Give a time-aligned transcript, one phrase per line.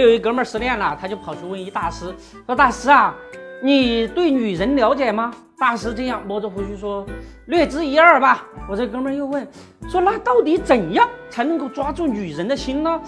[0.00, 2.14] 有一哥们失恋了，他就跑去问一大师，
[2.46, 3.14] 说大师啊，
[3.62, 5.32] 你对女人了解吗？
[5.58, 7.06] 大师这样摸着胡须说，
[7.46, 8.46] 略知一二吧。
[8.68, 9.46] 我这哥们又问，
[9.88, 13.00] 说那到底怎样才能够抓住女人的心呢？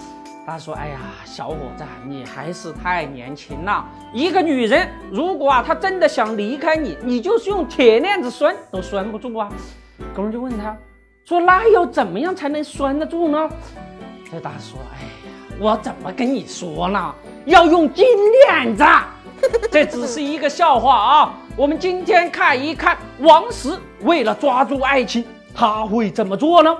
[0.45, 3.85] 他说，哎呀，小伙子，你还是太年轻了。
[4.13, 9.49] 一个女人如果啊，她真的想离开你，你就是用铁链子拴都拴不住啊。
[10.13, 10.77] 哥们就问他，
[11.23, 13.49] 说那要怎么样才能拴得住呢？
[14.29, 15.07] 这大师说，哎呀，
[15.59, 17.15] 我怎么跟你说呢？
[17.45, 18.05] 要用金
[18.47, 18.83] 链子。
[19.69, 21.33] 这只是一个笑话啊！
[21.55, 26.75] 我们今天看一看王石为了抓住爱情，他会怎么做呢？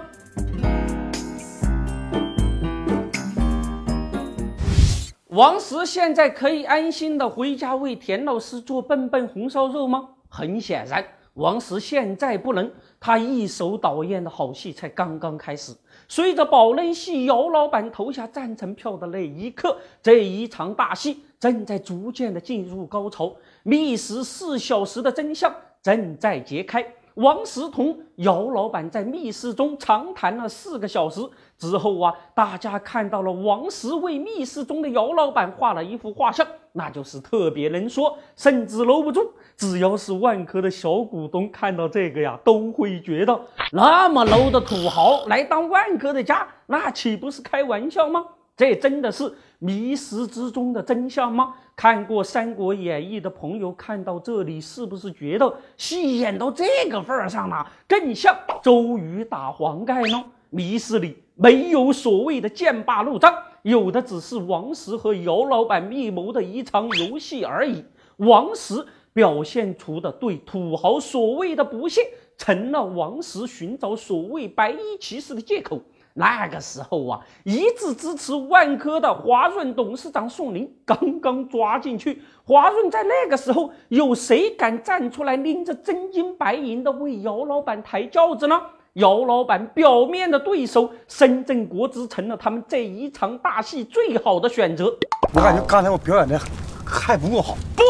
[5.27, 10.07] 王石现在可以安心的回家为田老师做笨笨红烧肉吗？
[10.29, 12.71] 很显然，王石现在不能。
[12.99, 15.73] 他一手导演的好戏才刚刚开始。
[16.07, 23.33] 随着宝能系姚老板投下赞成票的那一刻，这一场大戏正在逐渐的进入高潮。
[23.63, 26.85] 密室四小时的真相正在揭开。
[27.15, 31.21] 王石同姚老板在密室中长谈了四个小时
[31.57, 39.31] 之后啊，大家看到了王石为密室中的姚老板画了一幅画像，那就是特别能说，甚至搂不住。
[39.55, 43.39] 只要是万科的小股东看到这个呀，都会觉得
[43.71, 48.25] 那么 low 的土豪来当万科的家，那岂不是开玩笑吗？
[48.55, 51.55] 这真的是迷失之中的真相吗？
[51.75, 60.23] 看过《三国演义》的朋友看到这里，是不是觉得戏演到这个份儿上了，更像周瑜打黄盖呢？
[60.49, 67.83] 迷失里没有所谓的剑拔弩张，有的只是王石和姚老板密谋的一场游戏而已。
[68.17, 68.85] 王石。
[69.15, 72.01] 表现出的对土豪所谓的不屑，
[72.35, 75.79] 成了王石寻找所谓白衣骑士的借口。
[76.13, 82.21] 那个时候啊，一直支持万科的华润董事长宋林刚刚抓进去。
[82.43, 88.61] 华润在那个时候，有谁敢站出来拎着真金白银的为姚老板抬轿子呢？
[88.93, 94.95] 姚老板表面的对手深圳国资成了他们这一场大戏最好的选择。
[95.33, 96.39] 我感觉刚才我表演的
[96.85, 97.57] 还不够好。
[97.75, 97.83] 不。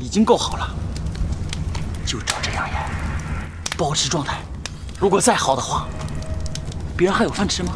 [0.00, 0.68] 已经够好了，
[2.04, 2.76] 就照这样演，
[3.78, 4.38] 保持状态。
[5.00, 5.86] 如果再好的话，
[6.98, 7.70] 别人还有饭吃吗？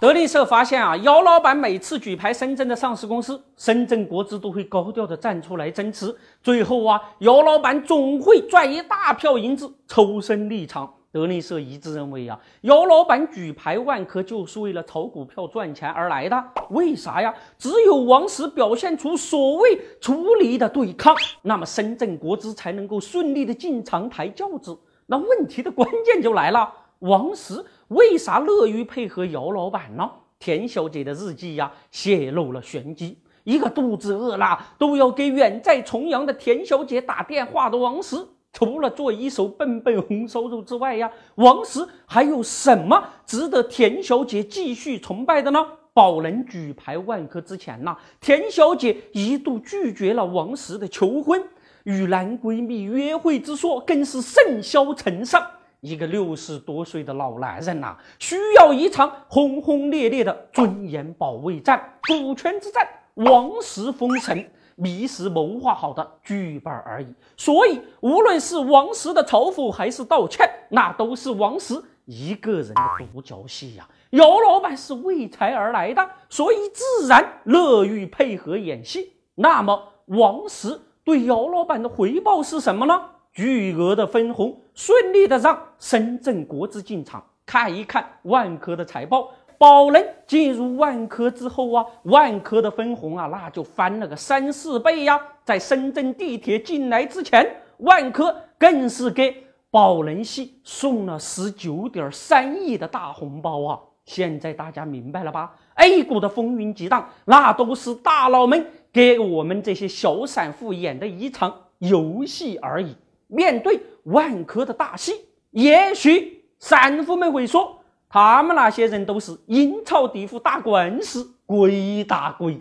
[0.00, 6.12] 德林社发现啊，姚老板每次举牌深圳的上市公司，深圳国资都会高调的站出来增持。
[6.42, 10.92] 最后啊，姚老板总会赚一大票银子，抽身离场。
[11.12, 16.44] 德林社一致认为啊，姚老板举牌万科就是为了炒股票赚钱而来的。
[16.70, 17.32] 为啥呀？
[17.56, 24.76] 只有王石表现出所谓出离的对抗，那么深圳国资才能够顺利的进场抬轿子。
[25.06, 26.68] 那问题的关键就来了，
[26.98, 30.10] 王石为啥乐于配合姚老板呢？
[30.38, 33.18] 田小姐的日记呀，泄露了玄机。
[33.44, 38.16] 一个肚子饿了都要给远在重阳的田小姐打电话的王石。
[38.52, 45.64] 除了做一手笨笨红烧肉之外呀，王石还有什么值得田小姐继续崇拜的呢？
[45.92, 51.42] 宝能举牌万科之前呐，田小姐一度拒绝了王石的求婚，
[51.84, 55.44] 与男闺蜜约会之说更是甚嚣尘上。
[55.80, 64.50] 一个六十多岁的老男人呐，需要一场轰轰烈烈的尊严保卫战、股权之战，王石封神。
[64.80, 71.74] 迷失谋划好的剧本而已，所以无论是王石的嘲讽还是道歉，那都是王石
[72.04, 73.88] 一个人的独角戏呀。
[74.10, 79.14] 姚老板是为财而来的，所以自然乐于配合演戏。
[79.34, 83.02] 那么，王石对姚老板的回报是什么呢？
[83.38, 87.24] 巨额的分红，顺利的让深圳国资进场。
[87.46, 89.30] 看一看万科的财报。
[89.56, 95.20] 宝能进入万科之后啊，万科的分红啊，那就翻了个三四倍呀。
[95.44, 99.32] 在深圳地铁进来之前，万科更是给
[99.70, 103.78] 宝能系送了十九点三亿的大红包啊。
[104.04, 112.96] 现在大家明白了吧？A 股的风云激荡，那都是大佬们给我们这些小散户演的一场游戏而已。
[113.28, 115.12] 面对万科的大戏，
[115.52, 117.76] 也许散户们会说。
[118.10, 122.56] 他们那些人都是阴曹地府打官司，鬼打鬼。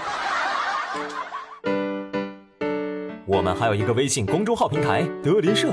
[3.26, 5.72] 我们还有一个微信公众号平台“德林社”，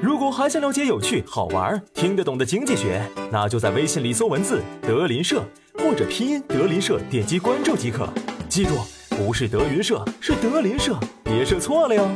[0.00, 5.42] 如果还想了解有趣、好玩、听得懂的经济学，那就在微信里搜文字“德林社”
[5.76, 8.08] 或者拼音“德林社”，点击关注即可。
[8.48, 8.74] 记住，
[9.10, 12.08] 不是德云社，是德林社，别设错了哟。